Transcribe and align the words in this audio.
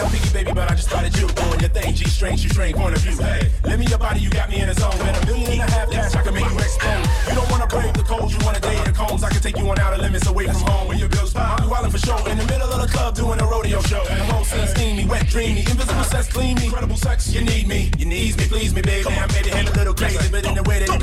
I'm 0.00 0.10
picky, 0.10 0.30
baby, 0.32 0.52
but 0.52 0.70
I 0.70 0.74
just 0.74 0.88
started 0.88 1.16
you 1.18 1.26
on 1.26 1.60
your 1.60 1.68
thing. 1.70 1.94
G 1.94 2.04
string, 2.04 2.36
you 2.38 2.48
string, 2.48 2.74
point 2.74 2.96
of 2.96 3.02
view. 3.02 3.16
Hey, 3.16 3.50
let 3.64 3.78
me 3.78 3.86
your 3.86 3.98
body, 3.98 4.20
you 4.20 4.30
got 4.30 4.50
me 4.50 4.60
in 4.60 4.68
a 4.68 4.74
zone. 4.74 4.96
With 4.98 5.22
a 5.22 5.26
million 5.26 5.60
and 5.60 5.70
a 5.70 5.72
half 5.72 5.90
cash, 5.90 6.14
I 6.14 6.22
can 6.22 6.34
make 6.34 6.48
you 6.50 6.58
explode. 6.58 7.06
You 7.28 7.34
don't 7.34 7.50
wanna 7.50 7.66
brave 7.66 7.94
the 7.94 8.02
cold, 8.02 8.32
you 8.32 8.38
wanna 8.44 8.60
day 8.60 8.82
the 8.84 8.92
combs. 8.92 9.22
I 9.22 9.30
can 9.30 9.40
take 9.40 9.56
you 9.56 9.68
on 9.70 9.78
out 9.78 9.94
of 9.94 10.00
limits 10.00 10.26
away 10.26 10.46
from 10.46 10.62
home. 10.62 10.88
Where 10.88 10.98
your 10.98 11.08
bills 11.08 11.32
pop, 11.32 11.60
I'm 11.60 11.68
wildin' 11.68 11.92
for 11.92 11.98
show. 11.98 12.18
In 12.26 12.38
the 12.38 12.46
middle 12.46 12.68
of 12.68 12.80
the 12.80 12.88
club, 12.88 13.14
doing 13.14 13.40
a 13.40 13.46
rodeo 13.46 13.80
show. 13.82 14.02
And 14.10 14.20
the 14.20 14.24
whole 14.32 14.44
scene 14.44 14.66
steamy, 14.66 15.06
wet, 15.06 15.26
dreamy. 15.28 15.60
Invisible 15.60 16.04
sex, 16.04 16.28
clean 16.32 16.56
me. 16.56 16.64
Incredible 16.66 16.96
sex, 16.96 17.32
you 17.32 17.42
need 17.42 17.68
me. 17.68 17.90
You 17.98 18.06
need 18.06 18.36
me, 18.36 18.46
please 18.48 18.74
me, 18.74 18.82
baby. 18.82 19.08
Now, 19.08 19.26
baby, 19.28 19.50
head 19.50 19.68
a 19.68 19.72
little 19.72 19.94
crazy, 19.94 20.28
but 20.30 20.44
in 20.44 20.54
the 20.54 20.62
way 20.64 20.80
that 20.80 20.90
it 20.90 21.00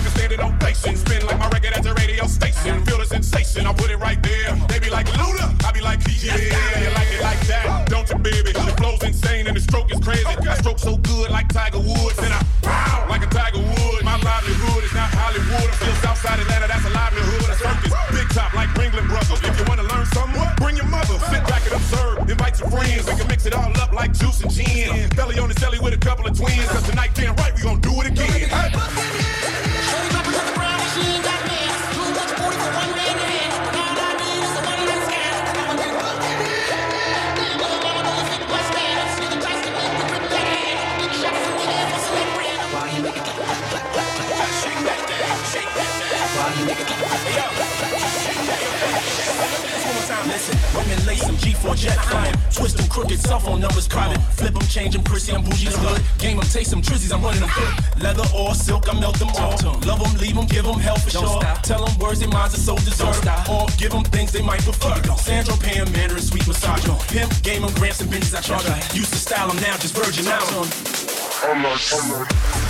like 0.00 0.08
a 0.08 0.18
standing 0.18 0.40
ovation. 0.40 0.96
Spin 0.96 1.26
like 1.26 1.38
my 1.38 1.48
record 1.48 1.72
at 1.72 1.82
the 1.82 1.92
radio 1.94 2.26
station. 2.26 2.84
Feel 2.84 2.98
the 2.98 3.04
sensation, 3.04 3.66
I 3.66 3.72
put 3.72 3.90
it 3.90 3.98
right 3.98 4.20
there. 4.22 4.54
They 4.68 4.78
be 4.78 4.90
like 4.90 5.06
Luda, 5.06 5.46
I 5.64 5.72
be 5.72 5.80
like 5.80 6.00
yeah. 6.20 6.36
You 6.36 6.90
like 6.92 7.12
it 7.12 7.22
like 7.22 7.40
that, 7.48 7.88
don't 7.88 8.08
you, 8.08 8.16
baby? 8.16 8.52
The 8.52 8.74
flow's 8.76 9.02
insane 9.02 9.46
and 9.46 9.56
the 9.56 9.60
stroke 9.60 9.92
is 9.92 10.00
crazy. 10.00 10.24
I 10.24 10.56
stroke 10.56 10.78
so 10.78 10.96
good 10.96 11.30
like 11.30 11.48
Tiger 11.48 11.80
Woods, 11.80 12.18
and 12.18 12.32
I 12.32 12.40
wow 12.62 13.06
like 13.08 13.22
a 13.22 13.30
Tiger 13.30 13.60
Wood. 13.60 14.04
My 14.04 14.16
livelihood 14.16 14.84
is 14.84 14.94
not 14.94 15.10
Hollywood. 15.12 15.68
I'm 15.68 15.76
still 15.76 15.96
Southside 16.00 16.40
Atlanta, 16.40 16.68
that's 16.68 16.86
a 16.86 16.92
livelihood. 16.96 17.48
A 17.50 17.56
circus, 17.56 17.92
big 18.12 18.28
top 18.30 18.54
like 18.54 18.68
Ringling 18.80 19.08
Brothers. 19.08 19.40
If 19.44 19.58
you 19.58 19.64
wanna 19.68 19.84
learn 19.84 20.06
something, 20.16 20.40
bring 20.56 20.76
your 20.76 20.88
mother. 20.88 21.18
Sit 21.28 21.44
back 21.44 21.64
and 21.68 21.76
observe. 21.76 22.28
Invite 22.30 22.58
your 22.60 22.70
friends. 22.70 23.04
We 23.04 23.14
can 23.16 23.28
mix 23.28 23.44
it 23.44 23.54
all 23.54 23.72
up 23.80 23.92
like 23.92 24.12
juice 24.12 24.40
and 24.40 24.50
gin. 24.50 25.08
Belly 25.16 25.38
on 25.38 25.48
the 25.48 25.54
celly 25.54 25.80
with 25.80 25.92
a 25.92 26.00
couple 26.00 26.26
of 26.26 26.36
twins. 26.36 26.68
Cause 26.68 26.88
tonight 26.88 27.12
damn 27.14 27.36
thing. 46.50 46.56
Why 46.56 46.60
you 46.60 46.66
make 46.66 46.80
it 46.80 46.86
Hey, 46.90 47.36
yo. 47.36 47.44
One 49.80 49.94
more 49.94 50.04
time, 50.06 50.28
listen. 50.28 50.56
Women 50.76 51.06
lace 51.06 51.24
them 51.24 51.36
G4 51.36 51.76
jet 51.76 51.98
flying. 52.06 52.34
Twist 52.52 52.76
them 52.76 52.88
crooked, 52.88 53.18
cell 53.20 53.40
phone 53.40 53.60
numbers 53.60 53.88
private. 53.88 54.20
Flip 54.34 54.52
them, 54.52 54.62
change 54.68 54.94
them, 54.94 55.02
prissy, 55.02 55.32
I'm 55.32 55.42
bougie, 55.42 55.68
I'm 55.68 55.74
hood. 55.74 56.02
Game 56.18 56.36
them, 56.36 56.46
taste 56.46 56.70
them, 56.70 56.82
trizzies, 56.82 57.12
I'm 57.12 57.22
running 57.22 57.40
them 57.40 57.50
good. 57.54 58.02
Leather 58.02 58.24
or 58.34 58.54
silk, 58.54 58.88
I 58.88 58.98
melt 58.98 59.18
them 59.18 59.30
all. 59.38 59.56
Love 59.86 60.00
them, 60.00 60.14
leave 60.20 60.34
them, 60.34 60.46
give 60.46 60.64
them 60.64 60.78
hell 60.78 60.96
for 60.96 61.10
sure. 61.10 61.40
Tell 61.62 61.84
them 61.84 61.98
words 61.98 62.20
they 62.20 62.26
minds 62.26 62.54
are 62.54 62.60
so 62.60 62.76
deserved. 62.76 63.26
Or 63.48 63.66
give 63.78 63.92
them 63.92 64.04
things 64.04 64.32
they 64.32 64.42
might 64.42 64.62
prefer. 64.62 64.94
Sandro, 65.16 65.56
Pam, 65.56 65.90
Mandarin, 65.92 66.22
sweet 66.22 66.46
massage. 66.46 66.84
Pimp, 67.08 67.42
game 67.42 67.62
them, 67.62 67.72
grants 67.74 68.00
and 68.00 68.10
benches 68.10 68.34
I 68.34 68.40
charge. 68.40 68.66
Used 68.94 69.12
to 69.12 69.18
style 69.18 69.48
them 69.48 69.60
now, 69.62 69.76
just 69.78 69.94
virgin 69.96 70.26
out. 70.28 70.44
I'm 71.42 71.62
like, 71.62 71.80
I'm 71.92 72.12
like. 72.12 72.69